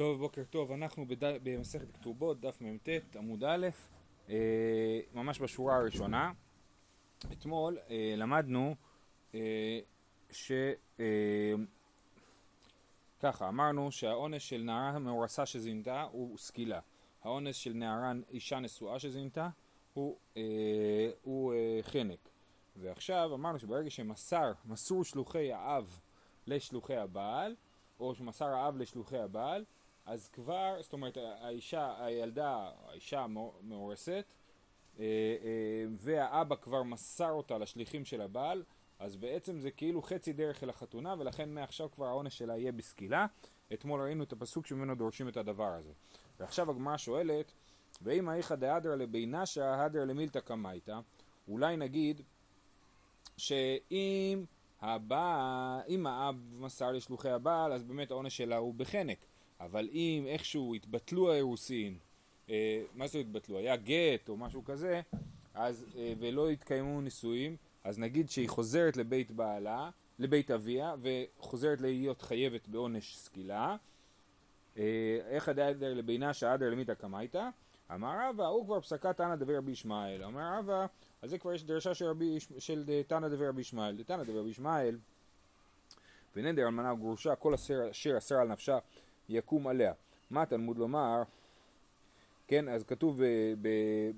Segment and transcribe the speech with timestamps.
[0.00, 1.24] טוב, בוקר טוב, אנחנו בד...
[1.42, 3.68] במסכת כתובות, דף מ"ט, עמוד א',
[4.28, 6.32] אה, ממש בשורה הראשונה.
[7.32, 8.74] אתמול אה, למדנו
[9.34, 9.80] אה,
[10.30, 10.52] ש...
[11.00, 11.54] אה,
[13.20, 16.80] ככה, אמרנו שהעונש של נערה מאורסה שזינתה הוא סקילה.
[17.22, 19.48] העונש של נערה אישה נשואה שזינתה
[19.94, 22.28] הוא, אה, הוא אה, חנק.
[22.76, 25.98] ועכשיו אמרנו שברגע שמסר, מסרו שלוחי האב
[26.46, 27.54] לשלוחי הבעל,
[28.00, 29.64] או שמסר האב לשלוחי הבעל,
[30.10, 33.26] אז כבר, זאת אומרת, האישה, הילדה, האישה
[33.62, 34.24] מאורסת,
[34.98, 38.62] אה, אה, והאבא כבר מסר אותה לשליחים של הבעל,
[38.98, 43.26] אז בעצם זה כאילו חצי דרך אל החתונה, ולכן מעכשיו כבר העונש שלה יהיה בסקילה.
[43.72, 45.92] אתמול ראינו את הפסוק שממנו דורשים את הדבר הזה.
[46.40, 47.52] ועכשיו הגמרא שואלת,
[48.02, 50.98] ואם האיכא דהדר לבינה הדר למילתא קמייתא,
[51.48, 52.22] אולי נגיד
[53.36, 54.44] שאם
[54.80, 59.29] הבעל, האב מסר לשלוחי הבעל, אז באמת העונש שלה הוא בחנק.
[59.60, 61.98] אבל אם איכשהו התבטלו האירוסין,
[62.50, 63.58] אה, מה זה התבטלו?
[63.58, 65.00] היה גט או משהו כזה,
[65.54, 72.22] אז, אה, ולא התקיימו נישואים, אז נגיד שהיא חוזרת לבית בעלה, לבית אביה, וחוזרת להיות
[72.22, 73.76] חייבת בעונש סקילה.
[74.78, 77.48] אה, איך הדאדר לבינה שעדר למיתא קמייתא?
[77.94, 80.24] אמר רבא, הוא כבר פסקה תנא דבי רבי ישמעאל.
[80.24, 80.86] אמר רבא,
[81.22, 84.02] אז זה כבר יש דרשה של, רבי, של תנא דבי רבי ישמעאל.
[84.06, 84.98] תנא דבי רבי ישמעאל,
[86.36, 88.78] ונדר אלמנה וגרושה, כל אשר אסר על נפשה
[89.30, 89.92] יקום עליה.
[90.30, 91.22] מה התלמוד לומר?
[92.46, 93.20] כן, אז כתוב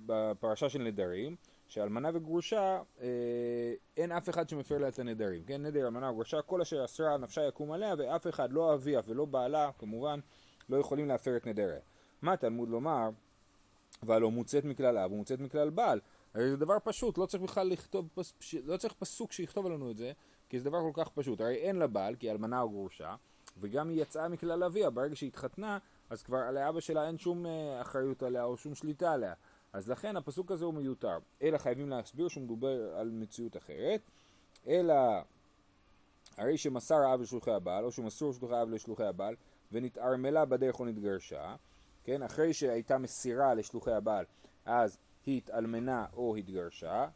[0.06, 1.36] בפרשה של נדרים,
[1.68, 5.44] שאלמנה וגרושה, אה, אין אף אחד שמפר לה את הנדרים.
[5.44, 9.24] כן, נדר, אלמנה וגרושה, כל אשר אסרה נפשה יקום עליה, ואף אחד, לא אביה ולא
[9.24, 10.20] בעלה, כמובן,
[10.68, 11.80] לא יכולים להפר את נדריה.
[12.22, 13.10] מה התלמוד לומר?
[14.02, 16.00] והלא מוצאת מכלל אב ומוצאת מכלל בעל.
[16.34, 18.08] הרי זה דבר פשוט, לא צריך בכלל לכתוב,
[18.64, 20.12] לא צריך פסוק שיכתוב לנו את זה,
[20.48, 21.40] כי זה דבר כל כך פשוט.
[21.40, 23.14] הרי אין לה בעל, כי אלמנה או גרושה,
[23.56, 25.78] וגם היא יצאה מכלל אביה, ברגע שהיא התחתנה,
[26.10, 29.34] אז כבר לאבא שלה אין שום אה, אחריות עליה או שום שליטה עליה.
[29.72, 31.18] אז לכן הפסוק הזה הוא מיותר.
[31.42, 34.00] אלא חייבים להסביר שהוא מדובר על מציאות אחרת,
[34.66, 34.94] אלא
[36.36, 39.34] הרי שמסר האב לשלוחי הבעל, או שמסור שלוחי האב לשלוחי הבעל,
[39.72, 41.56] ונתערמלה בדרך או נתגרשה,
[42.04, 44.24] כן, אחרי שהייתה מסירה לשלוחי הבעל,
[44.64, 47.06] אז היא התאלמנה או התגרשה,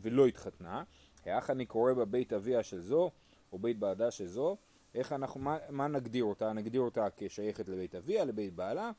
[0.00, 0.82] ולא התחתנה,
[1.26, 3.10] האח אני קורא בבית אביה של זו,
[3.52, 4.56] או בית בעדה של זו,
[4.94, 6.52] איך אנחנו, מה, מה נגדיר אותה?
[6.52, 8.90] נגדיר אותה כשייכת לבית אביה, לבית בעלה,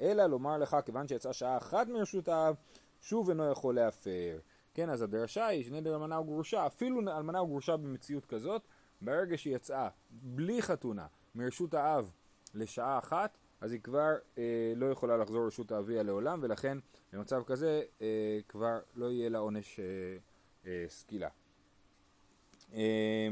[0.00, 2.54] אלא לומר לך, כיוון שיצאה שעה אחת מרשות האב,
[3.00, 4.38] שוב אינו יכול להפר.
[4.74, 8.62] כן, אז הדרשה היא שנדר אלמנה וגרושה, אפילו אלמנה וגרושה במציאות כזאת,
[9.00, 12.10] ברגע שהיא יצאה בלי חתונה מרשות האב
[12.54, 16.78] לשעה אחת, אז היא כבר אה, לא יכולה לחזור לרשות האביה לעולם, ולכן
[17.12, 19.84] במצב כזה אה, כבר לא יהיה לה עונש אה,
[20.66, 21.28] אה, סקילה.
[22.74, 23.28] אה,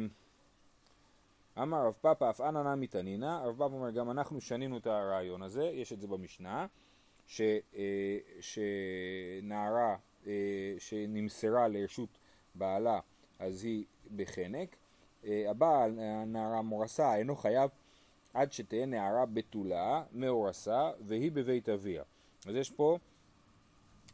[1.59, 5.43] אמר רב פאפא אף אנא נמי תנינא, רב פאפא אומר גם אנחנו שנינו את הרעיון
[5.43, 6.66] הזה, יש את זה במשנה,
[7.27, 7.41] ש,
[7.77, 9.97] אה, שנערה
[10.27, 10.33] אה,
[10.78, 12.19] שנמסרה לרשות
[12.55, 13.00] בעלה
[13.38, 13.84] אז היא
[14.16, 14.77] בחנק,
[15.25, 17.71] אה, הבעל, הנערה מורסה, אינו חייב
[18.34, 22.03] עד שתהיה נערה בתולה, מאורסה, והיא בבית אביה.
[22.47, 22.99] אז יש פה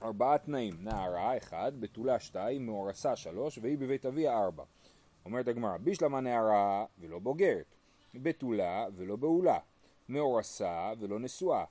[0.02, 4.64] ארבעה תנאים, נערה אחד, בתולה שתיים, מאורסה שלוש, והיא בבית אביה ארבע.
[5.26, 7.74] אומרת הגמרא, בישלמה נערה ולא בוגרת,
[8.14, 9.58] בתולה ולא בעולה,
[10.08, 11.64] מאורסה ולא נשואה.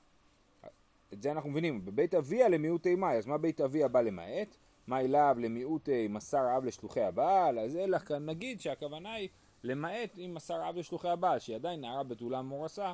[1.12, 4.56] את זה אנחנו מבינים, בבית אביה למיעוטי מאי, אז מה בית אביה בא למעט?
[4.88, 9.28] מאי לאו למיעוטי מסר אב לשלוחי הבעל, אז אלא כאן נגיד שהכוונה היא
[9.64, 12.92] למעט אם מסר אב לשלוחי הבעל, שהיא עדיין נערה בתולה מאורסה,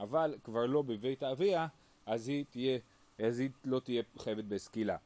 [0.00, 1.66] אבל כבר לא בבית אביה,
[2.06, 2.78] אז היא תהיה,
[3.18, 4.96] אז היא לא תהיה חייבת בסקילה.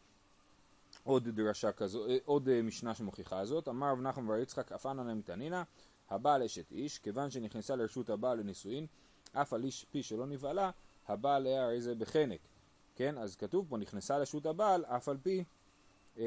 [1.08, 4.86] עוד דרשה כזו, אה, עוד אה, משנה שמוכיחה זאת, אמר רב נחמן בר יצחק אף
[4.86, 5.62] אנא מתנינא,
[6.10, 8.86] הבעל אשת איש, כיוון שנכנסה לרשות הבעל לנישואין,
[9.32, 10.70] אף על איש פי שלא נבהלה,
[11.06, 12.40] הבעל היה הרי זה בחנק,
[12.94, 13.18] כן?
[13.18, 15.44] אז כתוב פה נכנסה לרשות הבעל, אף על פי,
[16.18, 16.24] אה,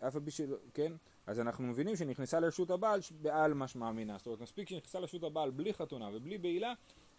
[0.00, 0.92] אה, אף על פי שלא, כן?
[1.26, 5.50] אז אנחנו מבינים שנכנסה לרשות הבעל בעל משמע מינה, זאת אומרת מספיק שנכנסה לרשות הבעל
[5.50, 6.72] בלי חתונה ובלי בעילה,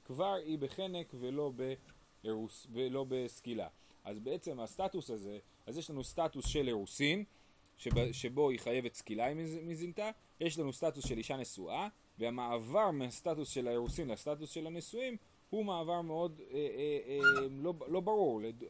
[0.05, 1.51] כבר היא בחנק ולא,
[2.24, 3.67] באירוס, ולא בסקילה.
[4.03, 5.39] אז בעצם הסטטוס הזה,
[5.71, 7.23] אז יש לנו סטטוס של אירוסין,
[7.77, 9.38] שב, שבו היא חייבת סקילה אם
[9.68, 10.09] מזינתה,
[10.39, 11.88] יש לנו סטטוס של אישה נשואה,
[12.19, 15.18] והמעבר מהסטטוס של האירוסין לסטטוס של הנשואים
[15.50, 18.63] הוא מעבר מאוד אה, אה, אה, לא, לא ברור, לד,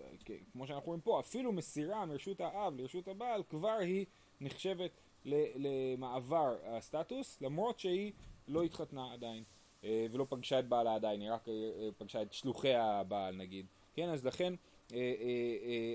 [0.53, 4.05] כמו שאנחנו רואים פה, אפילו מסירה מרשות האב לרשות הבעל, כבר היא
[4.41, 4.91] נחשבת
[5.55, 8.11] למעבר הסטטוס, למרות שהיא
[8.47, 9.43] לא התחתנה עדיין,
[9.83, 14.09] אה, ולא פגשה את בעלה עדיין, היא רק אה, פגשה את שלוחי הבעל נגיד, כן,
[14.09, 14.80] אז לכן אה, אה, אה,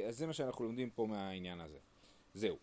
[0.08, 1.78] אז זה מה שאנחנו לומדים פה מהעניין הזה.
[2.34, 2.56] זהו.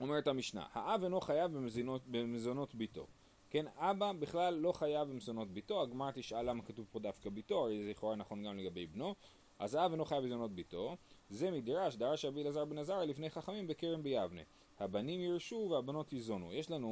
[0.00, 3.06] אומרת המשנה, האב אינו חייב במזונות, במזונות ביתו.
[3.50, 7.82] כן, אבא בכלל לא חייב במזונות ביתו, הגמרא תשאל למה כתוב פה דווקא ביתו, הרי
[7.82, 9.14] זה לכאורה נכון גם לגבי בנו,
[9.58, 10.96] אז אב אינו חייב במזונות ביתו,
[11.30, 14.40] זה מדרש, דרש רבי אלעזר בן עזריה לפני חכמים בכרם ביבנה.
[14.78, 16.52] הבנים ירשו והבנות ייזונו.
[16.52, 16.90] יש לנו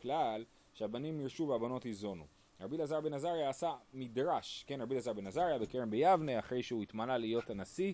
[0.00, 0.44] כלל
[0.74, 2.24] שהבנים ירשו והבנות ייזונו.
[2.62, 6.82] רבי אלעזר בן עזריה עשה מדרש, כן, רבי אלעזר בן עזריה בכרם ביבנה, אחרי שהוא
[6.82, 7.92] התמנה להיות הנשיא,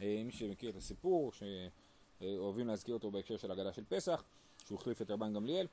[0.00, 4.24] אה, מי שמכיר את הסיפור, שאוהבים להזכיר אותו בהקשר של הגדה של פסח,
[4.66, 5.66] שהוא החליף את רבן גמליאל.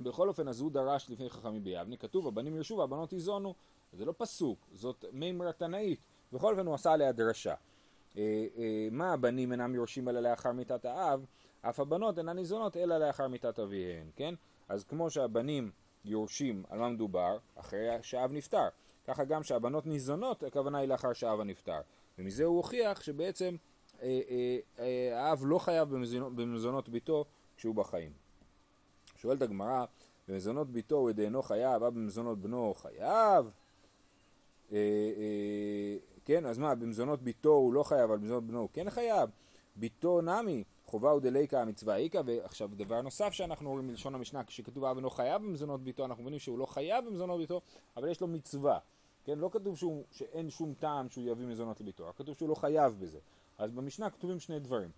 [0.00, 3.54] בכל אופן, אז הוא דרש לפני חכמים ביבנה, כתוב הבנים ירשו והבנות ייזונו.
[3.92, 6.00] זה לא פסוק, זאת מימרה תנאית.
[6.32, 7.54] בכל אופן הוא עשה עליה דרשה.
[8.16, 11.24] אה, אה, מה הבנים אינם יורשים אלא לאחר מיתת האב,
[11.62, 14.34] אף הבנות אינן ניזונות אלא לאחר מיתת אביהן, כן?
[14.68, 15.70] אז כמו שהבנים
[16.04, 18.68] יורשים על מה מדובר, אחרי שהאב נפטר,
[19.06, 21.80] ככה גם שהבנות ניזונות, הכוונה היא לאחר שהאב הנפטר.
[22.18, 23.56] ומזה הוא הוכיח שבעצם
[24.02, 27.24] אה, אה, אה, האב לא חייב במזונות, במזונות ביתו
[27.56, 28.12] כשהוא בחיים.
[29.16, 29.84] שואלת הגמרא,
[30.28, 33.50] במזונות ביתו הוא אינו חייב, אב במזונות בנו חייב?
[34.72, 34.78] אה,
[35.16, 39.30] אה, כן, אז מה, במזונות ביתו הוא לא חייב, אבל במזונות בנו הוא כן חייב?
[39.76, 44.96] ביתו נמי, חובה ודליקה המצווה איכא, ועכשיו דבר נוסף שאנחנו רואים מלשון המשנה, כשכתוב אב
[44.96, 47.60] אינו חייב במזונות ביתו, אנחנו מבינים שהוא לא חייב במזונות ביתו,
[47.96, 48.78] אבל יש לו מצווה.
[49.24, 52.54] כן, לא כתוב שהוא, שאין שום טעם שהוא יביא מזונות לביתו, רק כתוב שהוא לא
[52.54, 53.18] חייב בזה.
[53.58, 54.90] אז במשנה כתובים שני דברים.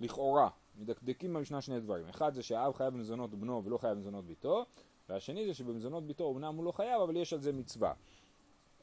[0.00, 0.48] לכאורה,
[0.78, 2.08] מדקדקים במשנה שני דברים.
[2.08, 4.64] אחד זה שהאב חייב במזונות בנו ולא חייב במזונות ביתו,
[5.08, 7.92] והשני זה שבמזונות ביתו אמנם הוא לא חייב, אבל יש על זה מצווה.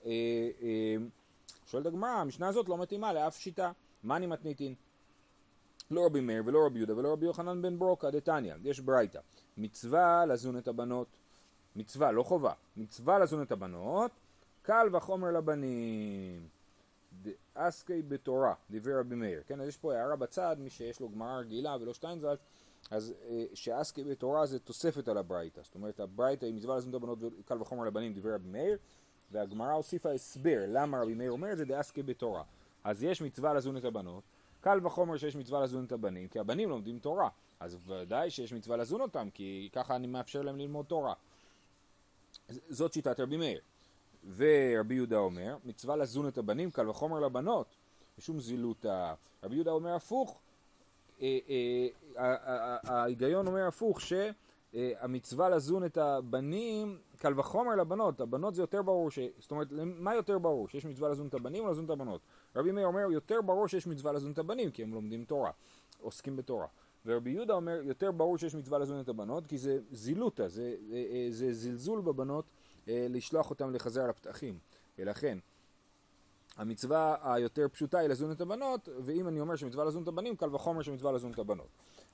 [0.05, 0.11] אה,
[0.61, 0.95] אה,
[1.65, 3.71] שואלת הגמרא, המשנה הזאת לא מתאימה לאף שיטה.
[4.03, 4.75] מה אני מתניתין?
[5.92, 9.19] לא רבי מאיר ולא רבי יהודה ולא רבי יוחנן בן ברוקה דתניא, יש ברייתא.
[9.57, 11.07] מצווה לזון את הבנות,
[11.75, 14.12] מצווה, לא חובה, מצווה לזון את הבנות,
[14.62, 16.48] קל וחומר לבנים.
[17.24, 19.44] דאסקי בתורה, דברי רבי מאיר.
[19.48, 22.40] כן, אז יש פה הערה בצד, מי שיש לו גמרא רגילה ולא שטיינזלץ,
[22.92, 25.62] אז אה, שאסקי בתורה זה תוספת על הברייתא.
[25.63, 28.78] זאת אומרת, הברייתא היא מצווה לזון את הבנות וקל וחומר לבנים, דברי רבי מאיר,
[29.31, 32.44] והגמרא הוסיפה הסבר למה רבי מאיר אומר את זה דאסקי בתורה.
[32.83, 34.24] אז יש מצווה לזון את הבנות,
[34.62, 37.30] קל וחומר שיש מצווה לזון את הבנים, כי הבנים לומדים תורה.
[37.59, 41.13] אז ודאי שיש מצווה לזון אותם, כי ככה אני מאפשר להם ללמוד תורה.
[42.69, 43.59] זאת שיטת רבי מאיר.
[44.36, 47.75] ורבי יהודה אומר, מצווה לזון את הבנים, קל וחומר לבנות,
[48.18, 48.38] משום
[48.86, 49.13] ה...
[49.44, 50.39] רבי יהודה אומר הפוך,
[51.21, 51.38] אה,
[52.18, 59.12] אה, ההיגיון אומר הפוך, שהמצווה לזון את הבנים, קל וחומר לבנות, הבנות זה יותר ברור,
[59.12, 59.19] ש...
[59.39, 62.21] זאת אומרת, מה יותר ברור, שיש מצווה לזון את הבנים או לזון את הבנות?
[62.55, 65.51] רבי מאיר אומר, יותר ברור שיש מצווה לזון את הבנים, כי הם לומדים תורה,
[66.01, 66.67] עוסקים בתורה.
[67.05, 70.75] ורבי יהודה אומר, יותר ברור שיש מצווה לזון את הבנות, כי זה זילותא, זה,
[71.29, 72.45] זה, זה זלזול בבנות
[72.88, 74.59] אה, לשלוח אותם לחזר על הפתחים.
[74.99, 75.38] ולכן,
[76.57, 80.55] המצווה היותר פשוטה היא לזון את הבנות, ואם אני אומר שמצווה לזון את הבנים, קל
[80.55, 81.67] וחומר שמצווה לזון את הבנות.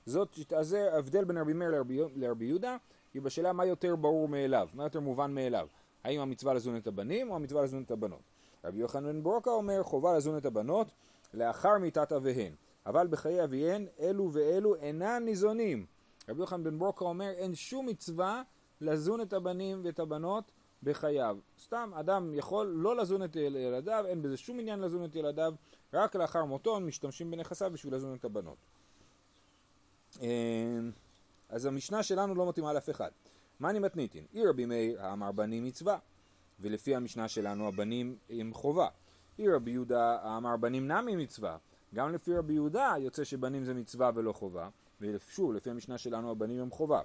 [0.06, 2.76] זאת, זה ההבדל בין רבי מאיר לרבי, לרבי יהודה,
[3.14, 5.68] היא בשאלה מה יותר ברור מאליו, מה יותר מובן מאליו.
[6.04, 8.20] האם המצווה לזון את הבנים או המצווה לזון את הבנות.
[8.64, 10.90] רבי יוחנן בן ברוקה אומר חובה לזון את הבנות
[11.34, 12.52] לאחר מיתת אביהן,
[12.86, 15.86] אבל בחיי אביהן אלו ואלו אינן ניזונים.
[16.28, 18.42] רבי יוחנן בן ברוקה אומר אין שום מצווה
[18.80, 20.50] לזון את הבנים ואת הבנות
[20.82, 21.38] בחייו.
[21.62, 25.54] סתם, אדם יכול לא לזון את ילדיו, אין בזה שום עניין לזון את ילדיו,
[25.92, 28.56] רק לאחר מותו משתמשים בנכסיו בשביל לזון את הבנות.
[30.20, 30.90] אמ,
[31.48, 33.10] אז המשנה שלנו לא מתאימה לאף אחד.
[33.60, 34.24] מה אני מתניתין?
[34.34, 35.98] אי רבי מאיר האמר בנים מצווה,
[36.60, 38.88] ולפי המשנה שלנו הבנים הם חובה.
[39.38, 41.56] אי רבי יהודה האמר בנים נמי מצווה,
[41.94, 44.68] גם לפי רבי יהודה יוצא שבנים זה מצווה ולא חובה,
[45.00, 47.00] ושוב, לפי המשנה שלנו הבנים הם חובה.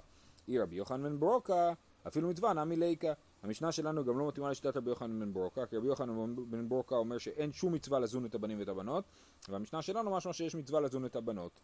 [0.48, 1.72] אי רבי יוחנן בן ברוקה
[2.06, 3.12] אפילו מצווה נמי ליקה.
[3.42, 6.94] המשנה שלנו גם לא מתאימה לשיטת רבי יוחנן בן ברוקה, כי רבי יוחנן בן ברוקה
[6.94, 9.04] אומר שאין שום מצווה לזון את הבנים ואת הבנות,
[9.48, 11.60] והמשנה שלנו משמע שיש מצווה לזון את הבנות.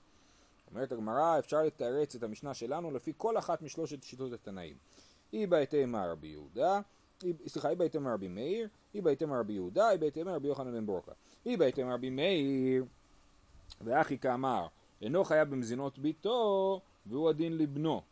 [0.76, 4.76] אומרת הגמרא, אפשר לתרץ את המשנה שלנו לפי כל אחת משלושת שיטות התנאים.
[5.32, 6.80] אי בהתאמה רבי יהודה,
[7.46, 11.12] סליחה, אי בהתאמה רבי מאיר, אי בהתאמה רבי יהודה, אי בהתאמה רבי יוחנן בן ברוקה.
[11.46, 12.84] אי בהתאמה רבי מאיר,
[13.80, 14.66] ואחי כאמר,
[15.02, 18.02] אינו חייב במזינות ביתו, והוא הדין לבנו.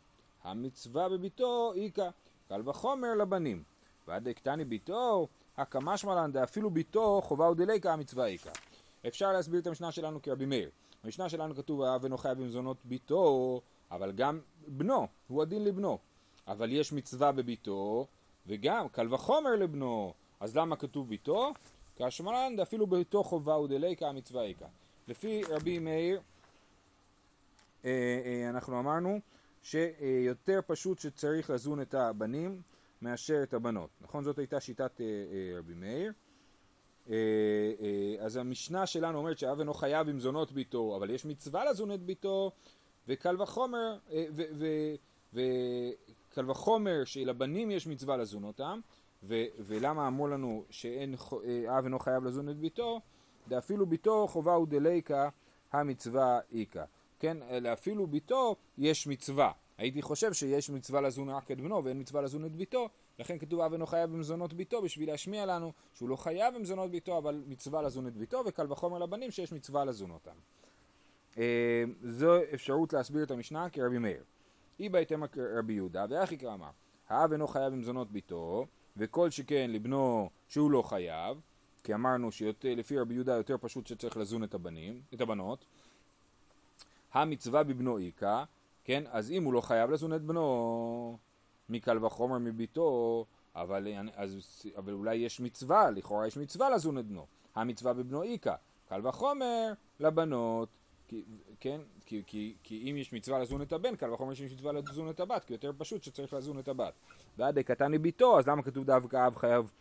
[0.43, 2.09] המצווה בביתו איכא.
[2.49, 3.63] קל וחומר לבנים.
[4.07, 8.51] ועד דקטני ביתו, הקמשמע לן דאפילו ביתו חובה ודליקה המצווה איכא.
[9.07, 10.69] אפשר להסביר את המשנה שלנו כרבי מאיר.
[11.05, 15.97] במשנה שלנו כתוב האב אינו חייב במזונות ביתו, אבל גם בנו, הוא הדין לבנו.
[16.47, 18.07] אבל יש מצווה בביתו,
[18.47, 20.13] וגם קל וחומר לבנו.
[20.39, 21.53] אז למה כתוב ביתו?
[21.95, 24.65] כשמלן דאפילו ביתו חובה ודליקה המצווה איכא.
[25.07, 26.21] לפי רבי מאיר,
[27.85, 27.91] אה,
[28.25, 29.19] אה, אנחנו אמרנו
[29.63, 32.61] שיותר פשוט שצריך לזון את הבנים
[33.01, 33.89] מאשר את הבנות.
[34.01, 34.23] נכון?
[34.23, 35.05] זאת הייתה שיטת אה,
[35.57, 36.13] רבי מאיר.
[37.09, 37.15] אה,
[38.19, 42.01] אז המשנה שלנו אומרת שאב אינו חייב עם זונות ביתו, אבל יש מצווה לזון את
[42.03, 42.51] ביתו,
[43.07, 43.97] וקל וחומר,
[46.29, 48.79] קל וחומר שלבנים יש מצווה לזון אותם,
[49.23, 53.01] ו, ולמה אמרו לנו שאין אה, אב אינו חייב לזון את ביתו,
[53.47, 55.29] דאפילו ביתו חובה הוא דליקה
[55.71, 56.83] המצווה איכה.
[57.19, 59.51] כן, לאפילו ביתו יש מצווה.
[59.77, 63.59] הייתי חושב שיש מצווה לזון רק את בנו ואין מצווה לזון את ביתו, לכן כתוב
[63.61, 67.81] אב אינו חייב במזונות ביתו בשביל להשמיע לנו שהוא לא חייב במזונות ביתו אבל מצווה
[67.81, 70.35] לזון את ביתו וקל וחומר לבנים שיש מצווה לזון אותם.
[71.37, 74.23] אה, זו אפשרות להסביר את המשנה כרבי מאיר.
[74.79, 75.23] אי בהתאם
[75.57, 76.69] רבי יהודה ואחי כאמר
[77.09, 78.65] האב אינו חייב במזונות ביתו
[78.97, 81.37] וכל שכן לבנו שהוא לא חייב
[81.83, 85.65] כי אמרנו שלפי רבי יהודה יותר פשוט שצריך לזון את הבנים, את הבנות
[87.13, 88.43] המצווה בבנו איכה
[88.83, 91.17] כן, אז אם הוא לא חייב לזון את בנו
[91.69, 97.25] מקל וחומר מביתו, אבל, אז, אבל אולי יש מצווה, לכאורה יש מצווה לזון את בנו.
[97.55, 98.55] המצווה בבנו איכה,
[98.89, 100.69] קל וחומר לבנות,
[101.07, 101.23] כי,
[101.59, 105.09] כן, כי, כי, כי אם יש מצווה לזון את הבן, קל וחומר שיש מצווה לזון
[105.09, 106.93] את הבת, כי יותר פשוט שצריך לזון את הבת.
[107.37, 109.71] ועד קטן לביתו, אז למה כתוב דווקא אב חייב,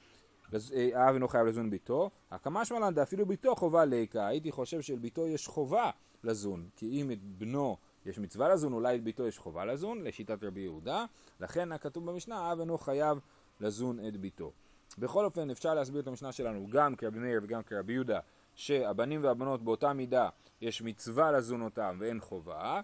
[0.55, 2.11] אה, אב אינו חייב לזון ביתו?
[2.31, 5.91] הקמה שמלן דאפילו ביתו חובה ליקה, הייתי חושב שלביתו יש חובה
[6.25, 7.77] לזון, כי אם את בנו
[8.07, 11.05] יש מצווה לזון, אולי את ביתו יש חובה לזון, לשיטת רבי יהודה,
[11.41, 13.19] לכן הכתוב במשנה, אב אינו חייב
[13.61, 14.53] לזון את ביתו.
[14.99, 18.21] בכל אופן, אפשר להסביר את המשנה שלנו גם כרבי מאיר וגם כרבי יהודה,
[18.55, 20.29] שהבנים והבנות באותה מידה
[20.61, 22.81] יש מצווה לזון אותם ואין חובה.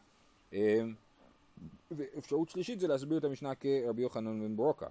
[0.53, 0.95] אמ,
[1.91, 4.87] ואפשרות שלישית זה להסביר את המשנה כרבי יוחנן בן ברוקה.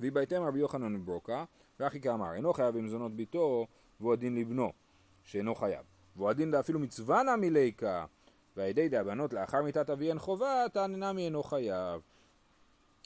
[0.00, 1.44] והיא בהתאם רבי יוחנן בן ברוקה,
[1.80, 3.66] ואחי כאמר, אינו חייב במזונות ביתו,
[4.00, 4.72] והוא הדין לבנו,
[5.24, 5.84] שאינו חייב.
[6.16, 8.04] והוא הדין לאפילו מצווה נמי ליקה,
[8.56, 12.00] והידי דהבנות לאחר מיתת אביהן חובה, תעננה אינו חייב.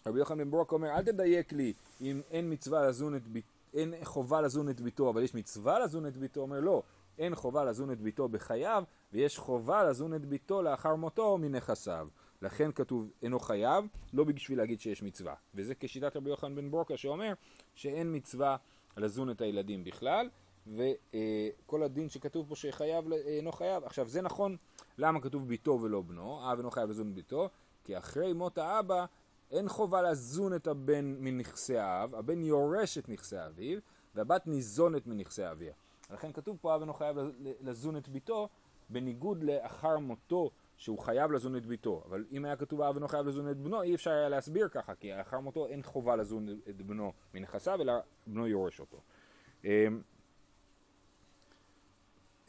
[0.07, 3.95] רבי יוחנן בן ברוק אומר, אל תדייק לי אם אין מצווה לזון את ביתו, אין
[4.05, 6.83] חובה לזון את ביתו, אבל יש מצווה לזון את ביתו, אומר לא,
[7.19, 12.09] אין חובה לזון את ביתו בחייו, ויש חובה לזון את ביתו לאחר מותו מנכסיו.
[12.43, 15.35] לכן כתוב אינו חייב, לא בשביל להגיד שיש מצווה.
[15.55, 17.33] וזה כשיטת רבי יוחנן בן ברוקה שאומר
[17.75, 18.57] שאין מצווה
[18.97, 20.29] לזון את הילדים בכלל,
[20.67, 23.85] וכל הדין שכתוב פה שחייב אינו חייב.
[23.85, 24.57] עכשיו זה נכון
[24.99, 27.49] למה כתוב ביתו ולא בנו, אב אינו חייב לזון ביתו,
[27.85, 29.05] כי אחרי מות האבא
[29.51, 33.79] אין חובה לזון את הבן מנכסי האב, הבן יורש את נכסי אביו,
[34.15, 35.73] והבת ניזונת מנכסי אביה.
[36.11, 37.17] לכן כתוב פה אב אינו חייב
[37.61, 38.49] לזון את ביתו,
[38.89, 42.03] בניגוד לאחר מותו שהוא חייב לזון את ביתו.
[42.09, 44.95] אבל אם היה כתוב אב אינו חייב לזון את בנו, אי אפשר היה להסביר ככה,
[44.95, 47.93] כי לאחר מותו אין חובה לזון את בנו מנכסיו, אלא
[48.27, 49.01] בנו יורש אותו.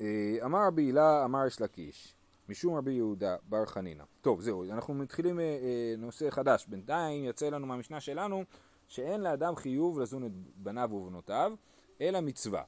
[0.01, 2.15] אה, אמר רבי הילה, אמר יש לקיש.
[2.49, 4.03] משום רבי יהודה בר חנינא.
[4.21, 6.65] טוב, זהו, אנחנו מתחילים אה, אה, נושא חדש.
[6.67, 8.43] בינתיים יצא לנו מהמשנה שלנו
[8.87, 11.53] שאין לאדם חיוב לזון את בניו ובנותיו,
[12.01, 12.63] אלא מצווה.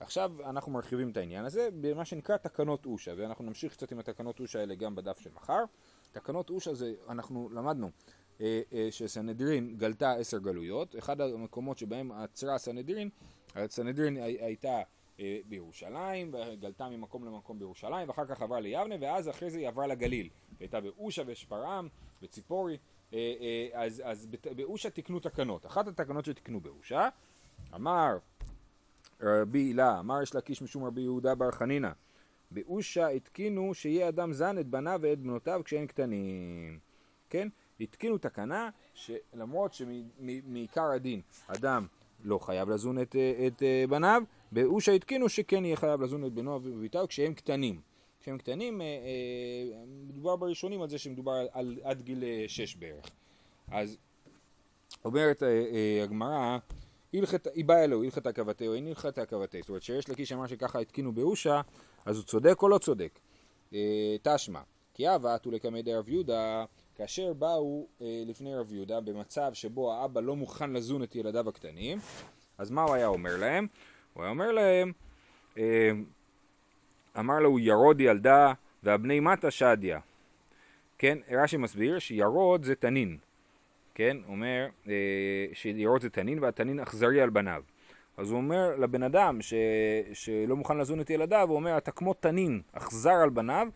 [0.00, 4.40] עכשיו אנחנו מרחיבים את העניין הזה במה שנקרא תקנות אושה, ואנחנו נמשיך קצת עם התקנות
[4.40, 5.64] אושה האלה גם בדף של מחר.
[6.12, 7.90] תקנות אושה זה, אנחנו למדנו
[8.90, 13.10] שסנהדרין גלתה עשר גלויות, אחד המקומות שבהם עצרה סנהדרין,
[13.54, 14.80] הסנהדרין הייתה
[15.48, 20.26] בירושלים, וגלתה ממקום למקום בירושלים, ואחר כך עברה ליבנה, ואז אחרי זה היא עברה לגליל.
[20.26, 21.88] היא הייתה באושה ושפרעם
[22.22, 22.78] וציפורי,
[23.12, 24.26] אה, אה, אז, אז
[24.56, 25.66] באושה תיקנו תקנות.
[25.66, 27.08] אחת התקנות שתיקנו באושה,
[27.74, 28.18] אמר
[29.20, 31.90] רבי הילה, אמר יש להקיש משום רבי יהודה בר חנינא,
[32.50, 36.78] באושה התקינו שיהיה אדם זן את בניו ואת בנותיו כשהם קטנים.
[37.30, 37.48] כן?
[37.80, 41.86] התקינו תקנה שלמרות שמעיקר הדין אדם
[42.24, 43.16] לא חייב לזון את,
[43.46, 47.80] את בניו, באושה התקינו שכן יהיה חייב לזון את בנו וביתיו כשהם קטנים.
[48.20, 52.76] כשהם קטנים, אה, אה, מדובר בראשונים על זה שמדובר על, על עד גיל אה, שש
[52.76, 53.10] בערך.
[53.70, 53.96] אז
[55.04, 55.42] אומרת
[56.02, 56.58] הגמרא,
[57.12, 59.60] היא באה אלוהו, הלכתה כבתהו, אין הלכתה כבתהו.
[59.60, 61.60] זאת אומרת שיש לקיש אמר שככה התקינו באושה,
[62.06, 63.18] אז הוא צודק או לא צודק?
[64.22, 64.60] תשמע,
[64.94, 70.36] כי אבא אתו לקמא רב יהודה, כאשר באו לפני רב יהודה במצב שבו האבא לא
[70.36, 71.98] מוכן לזון את ילדיו הקטנים,
[72.58, 73.66] אז מה הוא היה אומר להם?
[74.12, 74.92] הוא היה אומר להם,
[75.58, 75.90] אה,
[77.18, 78.52] אמר לו ירוד ילדה
[78.82, 80.00] והבני מטה שדיה.
[80.98, 83.16] כן, רש"י מסביר שירוד זה תנין.
[83.94, 87.62] כן, אומר אה, שירוד זה תנין והתנין אכזרי על בניו.
[88.16, 89.54] אז הוא אומר לבן אדם ש,
[90.12, 93.68] שלא מוכן לזון את ילדיו, הוא אומר אתה כמו תנין, אכזר על בניו,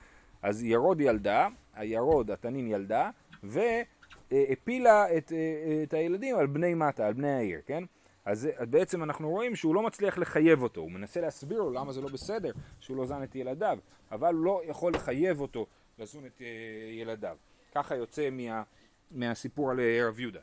[0.43, 3.11] אז ירוד ילדה, הירוד, התנין ילדה,
[3.43, 7.85] והפילה את, אה, את הילדים על בני מטה, על בני העיר, כן?
[8.27, 12.01] אז בעצם אנחנו רואים שהוא לא מצליח לחייב אותו, הוא מנסה להסביר לו למה זה
[12.01, 13.79] לא בסדר שהוא לא זן את ילדיו,
[14.13, 15.67] אבל הוא לא יכול לחייב אותו
[15.99, 16.47] לזון את אה,
[16.93, 17.37] ילדיו.
[17.75, 18.63] ככה יוצא מה,
[19.11, 20.41] מהסיפור על אה, רב יהודה.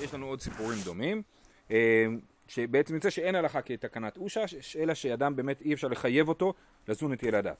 [0.00, 1.22] יש לנו עוד סיפורים דומים,
[1.70, 2.06] אה,
[2.48, 4.44] שבעצם יוצא שאין הלכה כתקנת אושה,
[4.78, 6.54] אלא שאדם באמת אי אפשר לחייב אותו
[6.88, 7.54] לזון את ילדיו.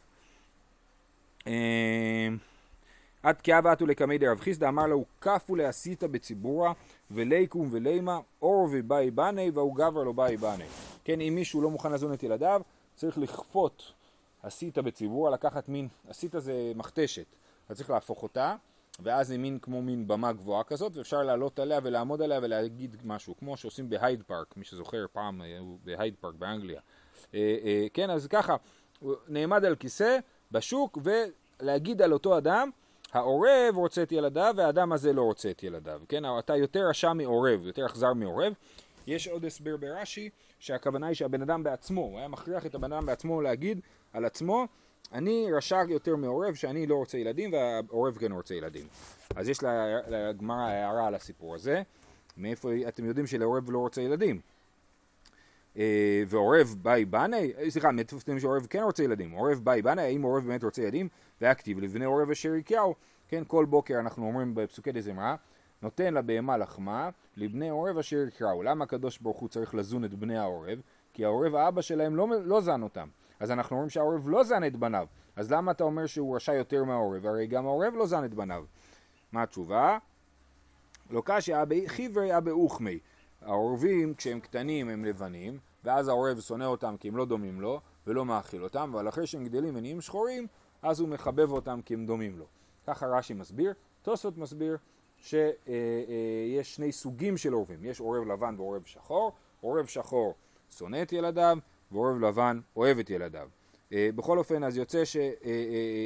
[3.27, 6.73] עד כאב עטו לקמי דרב חיסדא אמר לו כפו להסיתא בציבורה
[7.11, 10.65] וליקום ולימה אור ובאי בני והוא גבר לו באי בני.
[11.05, 12.63] כן, אם מישהו לא מוכן לזון את ילדיו,
[12.95, 13.93] צריך לכפות
[14.43, 17.27] הסיתא בציבורה, לקחת מין, הסיתא זה מכתשת,
[17.69, 18.57] אז צריך להפוך אותה,
[19.01, 23.37] ואז זה מין כמו מין במה גבוהה כזאת, ואפשר לעלות עליה ולעמוד עליה ולהגיד משהו,
[23.37, 25.43] כמו שעושים בהייד פארק, מי שזוכר פעם
[25.85, 26.81] בהייד פארק באנגליה.
[27.35, 28.57] אה, אה, כן, אז ככה,
[29.29, 30.19] נעמד על כיסא
[30.53, 32.71] בשוק ולהגיד על אותו אדם
[33.17, 36.23] העורב רוצה את ילדיו והאדם הזה לא רוצה את ילדיו, כן?
[36.39, 38.53] אתה יותר רשע מעורב, יותר אכזר מעורב.
[39.07, 43.07] יש עוד הסבר ברש"י שהכוונה היא שהבן אדם בעצמו, הוא היה מכריח את הבן אדם
[43.07, 43.81] בעצמו להגיד
[44.13, 44.67] על עצמו
[45.13, 48.87] אני רשע יותר מעורב שאני לא רוצה ילדים והעורב כן רוצה ילדים.
[49.37, 49.59] אז יש
[50.09, 51.83] לגמרא הערה על הסיפור הזה,
[52.37, 54.41] מאיפה אתם יודעים שלעורב לא רוצה ילדים.
[55.79, 60.23] אה, ועורב באי בני, אה, סליחה, אתם שעורב כן רוצה ילדים, עורב באי בני, האם
[60.23, 61.09] עורב באמת רוצה ילדים?
[61.41, 62.95] והכתיב לבני עורב אשר יקראו,
[63.29, 65.37] כן, כל בוקר אנחנו אומרים בפסוקי דזמרה,
[65.83, 68.63] נותן לבהמה לחמה, לבני עורב אשר יקראו.
[68.63, 70.81] למה הקדוש ברוך הוא צריך לזון את בני העורב?
[71.13, 73.09] כי העורב האבא שלהם לא, לא זן אותם.
[73.41, 75.07] אז אנחנו אומרים שהעורב לא זן את בניו.
[75.37, 77.27] אז למה אתה אומר שהוא רשע יותר מהעורב?
[77.27, 78.65] הרי גם העורב לא זן את בניו.
[79.33, 79.99] מה התשובה?
[81.11, 82.99] לא קשיא אבי חיברי אבי אוכמי.
[83.43, 88.25] העורבים כשהם קטנים הם לבנים, ואז העורב שונא אותם כי הם לא דומים לו, ולא
[88.25, 90.47] מאכיל אותם, אבל אחרי שהם גדלים ונהיים שחורים,
[90.83, 92.47] אז הוא מחבב אותם כי הם דומים לו.
[92.87, 93.73] ככה רש"י מסביר.
[94.03, 94.77] תוספות מסביר
[95.19, 100.35] שיש אה, אה, שני סוגים של עורבים, יש עורב לבן ועורב שחור, עורב שחור
[100.71, 101.59] שונא את ילדיו,
[101.93, 103.49] ועורב לבן אוהב את ילדיו.
[103.93, 105.17] אה, בכל אופן, אז יוצא ש...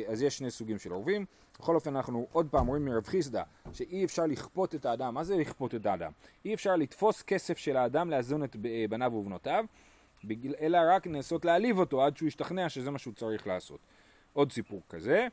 [0.08, 1.24] אז יש שני סוגים של עורבים.
[1.60, 5.14] בכל אופן, אנחנו עוד פעם רואים מרב חיסדא, שאי אפשר לכפות את האדם.
[5.14, 6.12] מה זה לכפות את האדם?
[6.44, 8.56] אי אפשר לתפוס כסף של האדם לאזון את
[8.90, 9.64] בניו ובנותיו,
[10.60, 13.80] אלא רק לנסות להעליב אותו עד שהוא ישתכנע שזה מה שהוא צריך לעשות.
[14.32, 15.26] עוד סיפור כזה.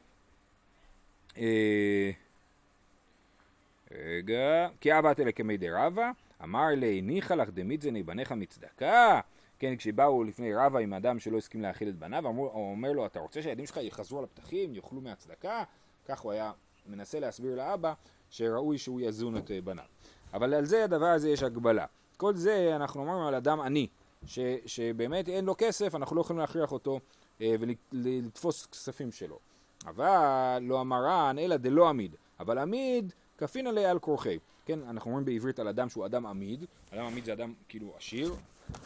[3.91, 6.11] רגע, כי אבא תלה כמי דרבה,
[6.43, 9.19] אמר לי, ניחא לך דמיתזני בניך מצדקה.
[9.59, 13.19] כן, כשבאו לפני רבה עם אדם שלא הסכים להאכיל את בניו, הוא אומר לו, אתה
[13.19, 15.63] רוצה שהילדים שלך יחזרו על הפתחים, יאכלו מהצדקה?
[16.07, 16.51] כך הוא היה
[16.85, 17.93] מנסה להסביר לאבא
[18.29, 19.85] שראוי שהוא יזון את אה, בניו.
[20.33, 21.85] אבל על זה, הדבר הזה יש הגבלה.
[22.17, 23.87] כל זה אנחנו אומרים על אדם עני,
[24.25, 26.99] ש, שבאמת אין לו כסף, אנחנו לא יכולים להכריח אותו
[27.41, 29.39] אה, ולתפוס כספים שלו.
[29.85, 32.15] אבל לא אמרן, אלא דלא עמיד.
[32.39, 34.37] אבל עמיד, כפין עליה על כורחי.
[34.65, 38.35] כן, אנחנו אומרים בעברית על אדם שהוא אדם עמיד, אדם עמיד זה אדם כאילו עשיר,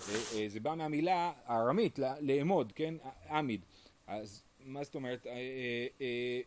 [0.10, 2.94] אה, זה בא מהמילה הארמית, לאמוד, כן,
[3.30, 3.62] עמיד.
[4.08, 5.38] אז מה זאת אומרת, אה,
[6.02, 6.42] אה,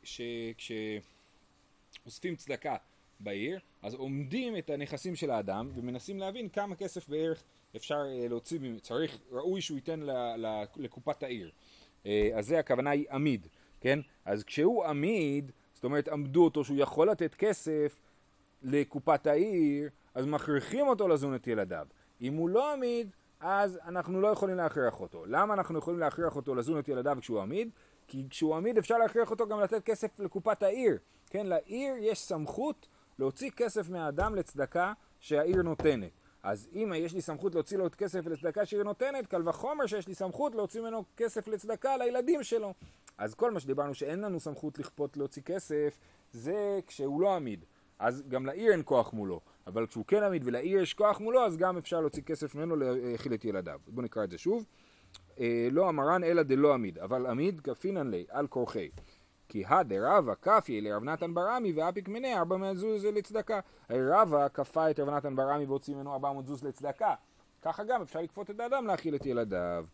[2.03, 2.77] שכשאוספים צדקה
[3.21, 7.43] בעיר, אז עומדים את הנכסים של האדם ומנסים להבין כמה כסף בערך
[7.77, 10.01] אפשר להוציא, צריך, ראוי שהוא ייתן
[10.77, 11.51] לקופת העיר.
[12.35, 13.47] אז זה הכוונה היא עמיד,
[13.81, 13.99] כן?
[14.25, 18.01] אז כשהוא עמיד, זאת אומרת עמדו אותו שהוא יכול לתת כסף
[18.63, 21.87] לקופת העיר, אז מכריחים אותו לזון את ילדיו.
[22.21, 25.27] אם הוא לא עמיד, אז אנחנו לא יכולים להכריח אותו.
[25.27, 27.71] למה אנחנו יכולים להכריח אותו לזון את ילדיו כשהוא עמיד?
[28.07, 30.99] כי כשהוא עמיד אפשר להכריח אותו גם לתת כסף לקופת העיר.
[31.31, 32.89] כן, לעיר יש סמכות
[33.19, 36.11] להוציא כסף מהאדם לצדקה שהעיר נותנת.
[36.43, 40.09] אז אם יש לי סמכות להוציא לו את כסף לצדקה שהעיר נותנת, קל וחומר שיש
[40.09, 42.75] לי סמכות להוציא ממנו כסף לצדקה לילדים שלו.
[43.19, 45.99] אז כל מה שדיברנו שאין לנו סמכות לכפות להוציא כסף,
[46.33, 47.65] זה כשהוא לא עמיד.
[47.99, 49.41] אז גם לעיר אין כוח מולו.
[49.67, 53.35] אבל כשהוא כן עמיד ולעיר יש כוח מולו, אז גם אפשר להוציא כסף ממנו להאכיל
[53.35, 53.81] את ילדיו.
[53.89, 54.65] בואו נקרא את זה שוב.
[55.41, 58.89] אה, לא אמרן אלא דלא עמיד, אבל עמיד כפינן לי, על כורחי.
[59.49, 63.61] כי הדרבה כפי לרב נתן ברמי ואפיק מנה ארבע מאות זוז לצדקה.
[63.91, 67.15] רבא כפה את רב נתן ברמי והוציא ממנו ארבע מאות זוז לצדקה.
[67.63, 69.87] ככה גם אפשר לכפות את האדם להאכיל את ילדיו.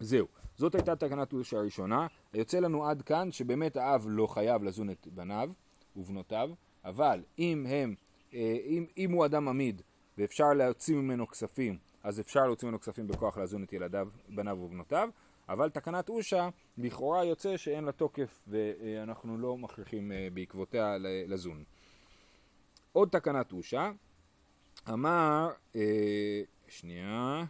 [0.00, 2.06] זהו, זאת הייתה תקנת אושה הראשונה.
[2.34, 5.50] יוצא לנו עד כאן שבאמת האב לא חייב לזון את בניו
[5.96, 6.50] ובנותיו,
[6.84, 7.94] אבל אם הם
[8.34, 9.82] אה, אם, אם הוא אדם עמיד
[10.18, 15.08] ואפשר להוציא ממנו כספים, אז אפשר להוציא ממנו כספים בכוח לאזון את ילדיו, בניו ובנותיו,
[15.48, 21.64] אבל תקנת אושה לכאורה יוצא שאין לה תוקף ואנחנו לא מכריחים אה, בעקבותיה לזון.
[22.92, 23.90] עוד תקנת אושה,
[24.88, 27.44] אמר, אה, שנייה,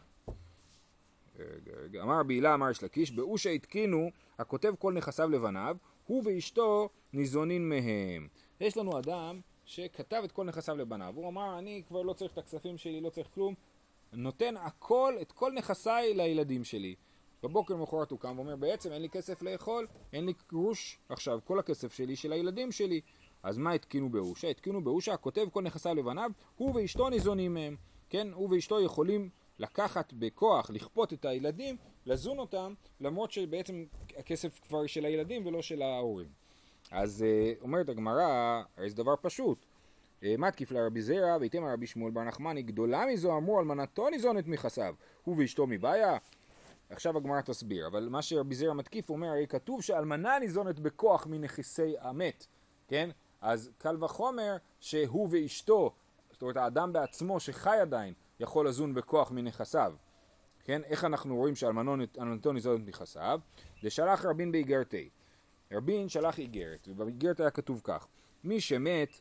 [1.39, 6.89] רגע, רגע, אמר בעילה אמר יש לקיש, באושה התקינו הכותב כל נכסיו לבניו, הוא ואשתו
[7.13, 8.29] ניזונין מהם.
[8.61, 11.13] יש לנו אדם שכתב את כל נכסיו לבניו.
[11.17, 13.55] הוא אמר, אני כבר לא צריך את הכספים שלי, לא צריך כלום,
[14.17, 16.95] נותן הכל, את כל נכסיי לילדים שלי.
[17.43, 21.59] בבוקר למחרת הוא קם ואומר, בעצם אין לי כסף לאכול, אין לי גרוש עכשיו, כל
[21.59, 23.01] הכסף שלי של הילדים שלי.
[23.43, 24.49] אז מה התקינו באושה?
[24.49, 27.77] התקינו באושה, כותב כל נכסיו לבניו, הוא ואשתו ניזונים מהם.
[28.11, 33.85] כן, הוא ואשתו יכולים לקחת בכוח, לכפות את הילדים, לזון אותם, למרות שבעצם
[34.17, 36.29] הכסף כבר של הילדים ולא של ההורים.
[36.91, 39.67] אז אה, אומרת הגמרא, הרי זה דבר פשוט.
[40.25, 44.95] אה, מתקיף לרבי זרע ויתמר רבי שמואל בר נחמני גדולה מזו אמרו אלמנתו ניזונת מחסיו
[45.25, 46.17] הוא ואשתו מבעיה.
[46.91, 51.95] עכשיו הגמרא תסביר אבל מה שרבי זרע מתקיף אומר הרי כתוב שאלמנה ניזונת בכוח מנכסי
[52.01, 52.47] המת
[52.89, 53.11] כן?
[53.41, 55.95] אז קל וחומר שהוא ואשתו
[56.33, 59.95] זאת אומרת האדם בעצמו שחי עדיין יכול לזון בכוח מנכסיו
[60.65, 60.83] כן?
[60.85, 63.41] איך אנחנו רואים שאלמנתו ניזונת מחסיו
[63.83, 65.09] דשלח רבין באיגרתי.
[65.73, 68.09] רבין שלח איגרת ובאיגרת היה כתוב כך
[68.45, 69.21] מי שמת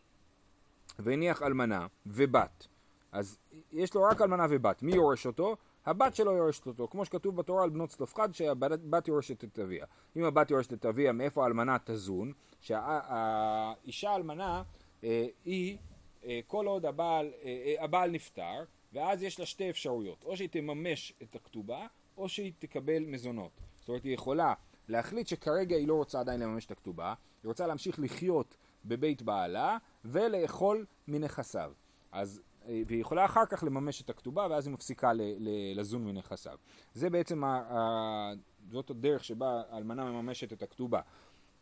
[0.99, 2.67] והניח אלמנה ובת.
[3.12, 3.38] אז
[3.71, 4.84] יש לו רק אלמנה ובת.
[4.84, 5.56] מי יורש אותו?
[5.86, 9.86] הבת שלו יורשת אותו, כמו שכתוב בתורה על בנות צלופחד שהבת יורשת את אביה.
[10.15, 12.34] אם הבת יורשת את אביה, מאיפה האלמנה תזון?
[12.60, 14.63] שהאישה האלמנה
[15.03, 15.77] אה, היא,
[16.25, 21.13] אה, כל עוד הבעל, אה, הבעל נפטר, ואז יש לה שתי אפשרויות, או שהיא תממש
[21.23, 23.51] את הכתובה, או שהיא תקבל מזונות.
[23.79, 24.53] זאת אומרת, היא יכולה
[24.88, 29.78] להחליט שכרגע היא לא רוצה עדיין לממש את הכתובה, היא רוצה להמשיך לחיות בבית בעלה
[30.06, 31.72] ולאכול מנכסיו.
[32.12, 36.06] אז, אה, והיא יכולה אחר כך לממש את הכתובה ואז היא מפסיקה ל, ל, לזון
[36.06, 36.58] מנכסיו.
[36.93, 38.34] זה בעצם, ה, ה,
[38.72, 41.02] זאת הדרך שבה האלמנה מממשת את הכתובה.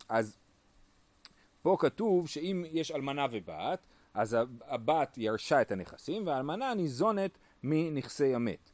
[0.10, 0.38] אז
[1.62, 8.70] פה כתוב שאם יש אלמנה ובת, אז הבת ירשה את הנכסים והאלמנה ניזונת מנכסי המת.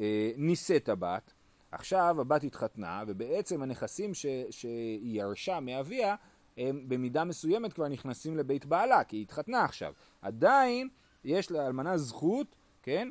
[0.00, 1.32] אה, נישאת הבת,
[1.72, 6.16] עכשיו הבת התחתנה ובעצם הנכסים ש, שהיא ירשה מאביה
[6.56, 9.92] הם במידה מסוימת כבר נכנסים לבית בעלה, כי היא התחתנה עכשיו.
[10.22, 10.88] עדיין
[11.24, 13.10] יש לאלמנה זכות, כן,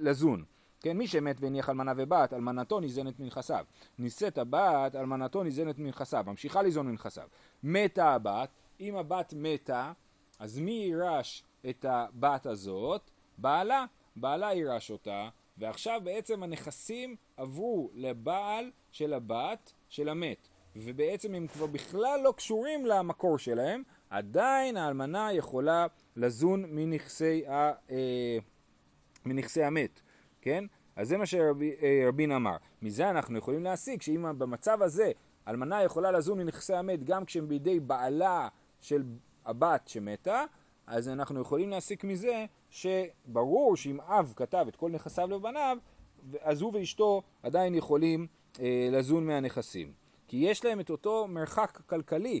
[0.00, 0.44] לזון.
[0.80, 3.64] כן, מי שמת והניח אלמנה ובת, אלמנתו ניזנת מנכסיו.
[3.98, 7.28] נישאת הבת, אלמנתו ניזנת מנכסיו, ממשיכה ליזון מנכסיו.
[7.62, 8.48] מתה הבת,
[8.80, 9.92] אם הבת מתה,
[10.38, 13.10] אז מי יירש את הבת הזאת?
[13.38, 13.84] בעלה.
[14.16, 20.48] בעלה יירש אותה, ועכשיו בעצם הנכסים עברו לבעל של הבת של המת.
[20.76, 28.38] ובעצם הם כבר בכלל לא קשורים למקור שלהם, עדיין האלמנה יכולה לזון מנכסי, ה, אה,
[29.24, 30.00] מנכסי המת,
[30.40, 30.64] כן?
[30.96, 32.56] אז זה מה שרבין אה, אמר.
[32.82, 35.12] מזה אנחנו יכולים להסיק שאם במצב הזה
[35.48, 38.48] אלמנה יכולה לזון מנכסי המת גם כשהם בידי בעלה
[38.80, 39.02] של
[39.44, 40.44] הבת שמתה,
[40.86, 45.78] אז אנחנו יכולים להסיק מזה שברור שאם אב כתב את כל נכסיו לבניו,
[46.40, 48.26] אז הוא ואשתו עדיין יכולים
[48.60, 50.01] אה, לזון מהנכסים.
[50.32, 52.40] כי יש להם את אותו מרחק כלכלי,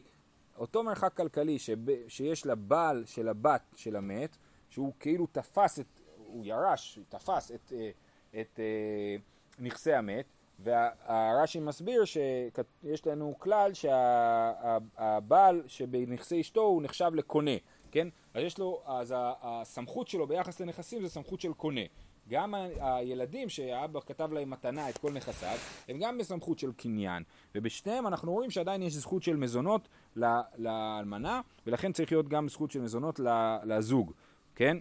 [0.58, 1.78] אותו מרחק כלכלי שב,
[2.08, 4.36] שיש לבעל של הבת של המת,
[4.68, 7.90] שהוא כאילו תפס את, הוא ירש, תפס את, אה,
[8.30, 9.16] את, את אה,
[9.58, 10.24] נכסי המת,
[10.58, 17.56] והרש"י מסביר שיש לנו כלל שהבעל שבנכסי אשתו הוא נחשב לקונה,
[17.90, 18.08] כן?
[18.34, 21.84] אז יש לו, אז הסמכות שלו ביחס לנכסים זה סמכות של קונה.
[22.28, 25.56] גם הילדים שהאבא כתב להם מתנה את כל נכסיו,
[25.88, 27.22] הם גם בסמכות של קניין,
[27.54, 29.88] ובשניהם אנחנו רואים שעדיין יש זכות של מזונות
[30.56, 33.20] לאלמנה, ולכן צריך להיות גם זכות של מזונות
[33.64, 34.12] לזוג,
[34.54, 34.76] כן?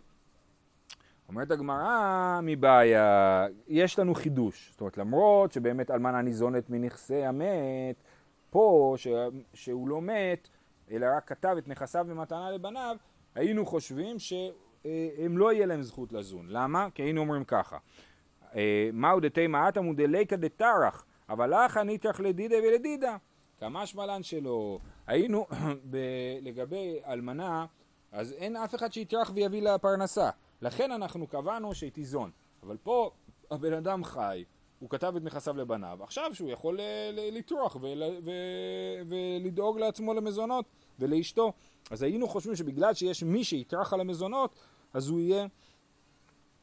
[1.29, 8.03] אומרת הגמרא, מבעיה, יש לנו חידוש, זאת אומרת למרות שבאמת אלמנה ניזונת מנכסי המת,
[8.49, 9.07] פה ש...
[9.53, 10.47] שהוא לא מת,
[10.91, 12.95] אלא רק כתב את נכסיו במתנה לבניו,
[13.35, 14.33] היינו חושבים ש...
[15.17, 16.45] הם לא יהיה להם זכות לזון.
[16.49, 16.87] למה?
[16.93, 17.77] כי היינו אומרים ככה.
[18.55, 23.17] אה, מהו דתי מעטה מודליקה דטרח, אבל לך ניתח לדידה ולדידה.
[23.59, 24.79] כמה שמלן שלו.
[25.07, 25.47] היינו,
[26.45, 27.65] לגבי אלמנה,
[28.11, 30.29] אז אין אף אחד שיטרח ויביא לה פרנסה.
[30.61, 32.31] לכן אנחנו קבענו שהיא תיזון.
[32.63, 33.11] אבל פה
[33.51, 34.43] הבן אדם חי,
[34.79, 36.79] הוא כתב את נכסיו לבניו, עכשיו שהוא יכול
[37.13, 37.77] לטרוח
[39.41, 40.65] ולדאוג לעצמו למזונות
[40.99, 41.53] ולאשתו.
[41.91, 44.59] אז היינו חושבים שבגלל שיש מי שיטרח על המזונות,
[44.93, 45.47] אז הוא יהיה,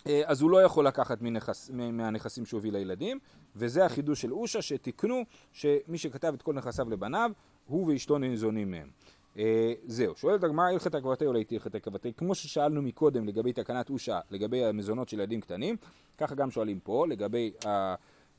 [0.06, 3.18] אה, אז הוא לא יכול לקחת מנכס, מהנכסים שהוא הביא לילדים,
[3.56, 7.30] וזה החידוש של אושה, שתיקנו שמי שכתב את כל נכסיו לבניו,
[7.66, 8.90] הוא ואשתו ניזונים מהם.
[9.34, 9.40] Uh,
[9.86, 14.20] זהו, שואלת הגמרא הלכת עקבתי או להיטי הלכת עקבתי, כמו ששאלנו מקודם לגבי תקנת אושה,
[14.30, 15.76] לגבי המזונות של ילדים קטנים,
[16.18, 17.52] ככה גם שואלים פה לגבי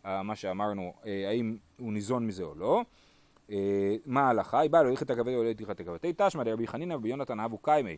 [0.05, 2.81] מה שאמרנו, uh, האם הוא ניזון מזה או לא.
[3.49, 3.51] Uh,
[4.05, 4.59] מה ההלכה?
[4.59, 7.97] היא באה הלכת עקבתי או להיטי הלכת עקבתי, תשמע דרבי חנינא ובי יונתן אבו קיימי,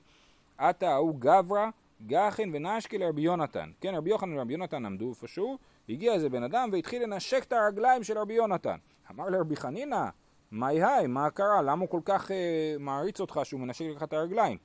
[0.58, 1.70] עתה ההוא גברא
[2.08, 3.72] גחן ונשקי לרבי יונתן.
[3.82, 5.58] כן, רבי יוחנן ורבי יונתן עמדו איפשהו,
[5.90, 8.78] הגיע איזה בן אדם והתחיל לנשק את הרגליים של רבי יונתן.
[9.12, 10.06] אמר לרבי חנינא,
[10.52, 11.62] מהי היי, מה קרה?
[11.62, 14.58] למה הוא כל כך אה, מעריץ אותך שהוא מנשק לך את הרגליים?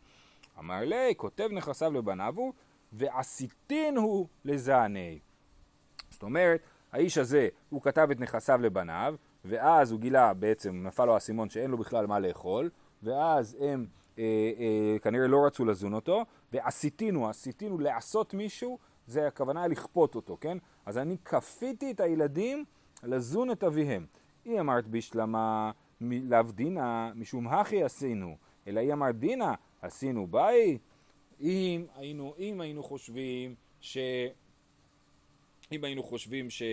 [0.58, 2.52] אמר לי, כותב נכסיו לבניו הוא,
[2.92, 5.18] ועשיתין הוא לזעני.
[6.10, 6.60] זאת אומרת,
[6.92, 9.14] האיש הזה, הוא כתב את נכסיו לבניו,
[9.46, 12.70] ואז הוא גילה, בעצם נפל לו האסימון שאין לו בכלל מה לאכול,
[13.02, 13.86] ואז הם
[14.18, 14.24] אה,
[14.58, 20.58] אה, כנראה לא רצו לזון אותו, ועשיתינו, עשיתינו לעשות מישהו, זה הכוונה לכפות אותו, כן?
[20.86, 22.64] אז אני כפיתי את הילדים
[23.02, 24.06] לזון את אביהם.
[24.44, 30.78] היא אמרת בשלמה, לאו דינא משום הכי עשינו, אלא היא אמר דינא עשינו ביי.
[31.40, 33.98] אם היינו, אם היינו חושבים ש...
[35.72, 36.70] אם היינו חושבים שהדין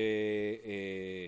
[0.65, 1.25] אה,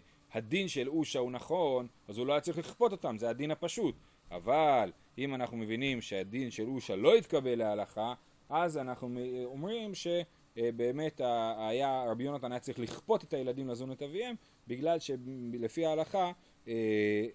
[0.68, 3.96] של אושה הוא נכון, אז הוא לא היה צריך לכפות אותם, זה הדין הפשוט.
[4.32, 8.14] אבל אם אנחנו מבינים שהדין של אושה לא התקבל להלכה,
[8.50, 11.22] אז אנחנו אומרים שבאמת
[11.58, 14.36] היה, רבי יונתן היה צריך לכפות את הילדים לזון את אביהם,
[14.68, 16.32] בגלל שלפי ההלכה
[16.68, 16.74] אה,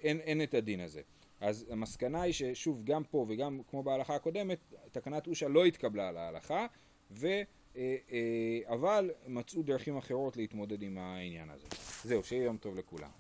[0.02, 1.00] אין, אין את הדין הזה.
[1.40, 4.58] אז המסקנה היא ששוב, גם פה וגם כמו בהלכה הקודמת,
[4.92, 6.66] תקנת אושה לא התקבלה על ההלכה,
[7.10, 7.28] ו...
[7.76, 11.66] אה, אה, אבל מצאו דרכים אחרות להתמודד עם העניין הזה.
[12.04, 13.19] זהו, שיהיה יום טוב לכולם.